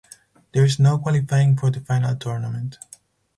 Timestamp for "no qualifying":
0.79-1.55